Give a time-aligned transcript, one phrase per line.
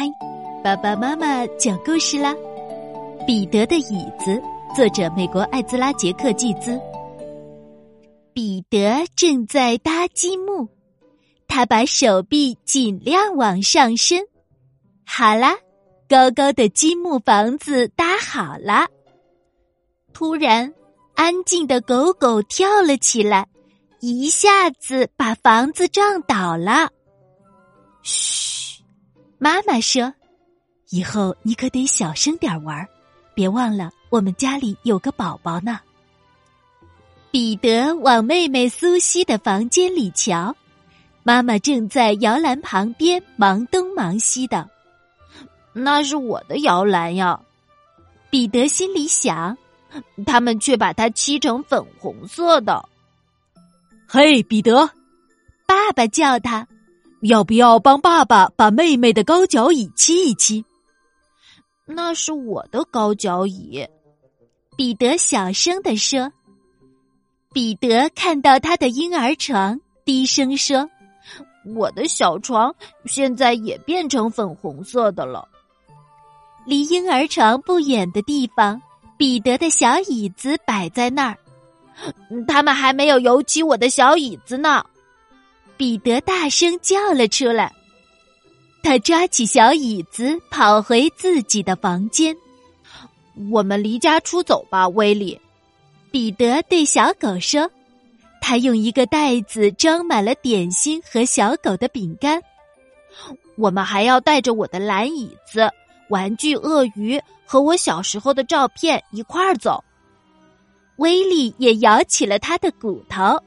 [0.00, 0.10] 嗨，
[0.64, 2.34] 爸爸妈妈讲故事啦！
[3.26, 4.42] 彼得的椅子，
[4.74, 6.80] 作者美国艾兹拉·杰克·季兹。
[8.32, 10.66] 彼得正在搭积木，
[11.46, 14.24] 他把手臂尽量往上伸。
[15.04, 15.54] 好啦，
[16.08, 18.88] 高高的积木房子搭好了。
[20.14, 20.72] 突然，
[21.14, 23.46] 安静的狗狗跳了起来，
[24.00, 26.88] 一下子把房子撞倒了。
[28.02, 28.49] 嘘。
[29.42, 30.12] 妈妈说
[30.92, 32.86] ：“以后你可得小声点玩，
[33.34, 35.80] 别忘了我们家里有个宝宝呢。”
[37.32, 40.54] 彼得往妹妹苏西的房间里瞧，
[41.22, 44.68] 妈妈正在摇篮旁边忙东忙西的。
[45.72, 47.40] 那是我的摇篮呀，
[48.28, 49.56] 彼得心里想。
[50.26, 52.88] 他们却把它漆成粉红色的。
[54.06, 54.88] 嘿，彼得，
[55.66, 56.68] 爸爸叫他。
[57.20, 60.64] 要不要帮爸爸把妹妹的高脚椅漆一漆？
[61.86, 63.86] 那是我的高脚椅，
[64.76, 66.32] 彼得小声的说。
[67.52, 70.88] 彼得看到他的婴儿床，低声说
[71.74, 72.72] ：“我的小床
[73.06, 75.48] 现在也变成粉红色的了。”
[76.64, 78.80] 离婴儿床不远的地方，
[79.18, 81.36] 彼得的小椅子摆在那儿，
[82.46, 84.84] 他们还没有油漆我的小椅子呢。
[85.80, 87.72] 彼得大声叫了出来，
[88.82, 92.36] 他抓起小椅子跑回自己的房间。
[93.50, 95.40] 我们离家出走吧，威利。
[96.10, 97.70] 彼得对小狗说
[98.42, 102.42] ：“他用一个袋子装满了点心和小狗的饼干。
[103.56, 105.66] 我们还要带着我的蓝椅子、
[106.10, 109.82] 玩具鳄鱼和我小时候的照片一块儿走。”
[111.00, 113.42] 威利也摇起了他的骨头。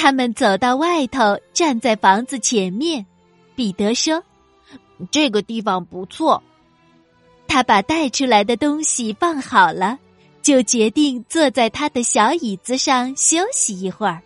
[0.00, 3.04] 他们走到外头，站在房子前面。
[3.56, 4.22] 彼得说
[5.10, 6.40] ：“这个地方不错。”
[7.48, 9.98] 他把带出来的东西放好了，
[10.40, 14.22] 就决定坐在他的小椅子上休息一会儿。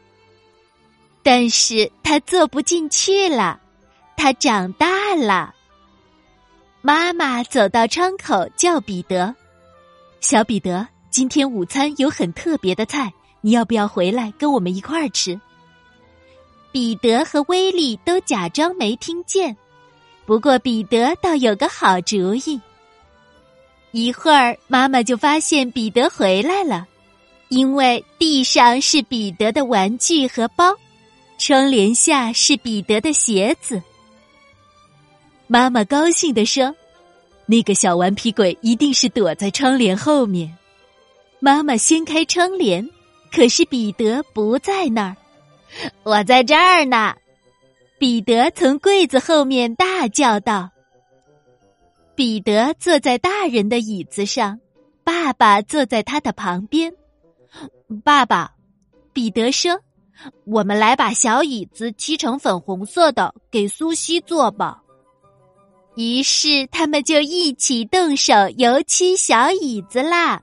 [1.22, 3.58] 但是他坐不进去了，
[4.14, 5.54] 他长大了。
[6.82, 9.34] 妈妈走到窗口叫彼得
[10.20, 13.10] ：“小彼得，今天午餐有很特别的菜，
[13.40, 15.40] 你要不要回来跟我们一块儿吃？”
[16.72, 19.54] 彼得和威利都假装没听见，
[20.24, 22.58] 不过彼得倒有个好主意。
[23.90, 26.88] 一会儿，妈妈就发现彼得回来了，
[27.50, 30.74] 因为地上是彼得的玩具和包，
[31.36, 33.82] 窗帘下是彼得的鞋子。
[35.46, 36.74] 妈妈高兴地说
[37.44, 40.56] ：“那个小顽皮鬼一定是躲在窗帘后面。”
[41.38, 42.88] 妈妈掀开窗帘，
[43.30, 45.16] 可是彼得不在那儿。
[46.02, 47.14] 我在这儿呢，
[47.98, 50.70] 彼得从柜子后面大叫道。
[52.14, 54.60] 彼得坐在大人的椅子上，
[55.02, 56.92] 爸爸坐在他的旁边。
[58.04, 58.52] 爸爸，
[59.12, 59.80] 彼得说
[60.44, 64.82] ：“我们来把小椅子漆成粉红色的，给苏西坐吧。”
[65.96, 70.40] 于是他们就一起动手油漆小椅子啦。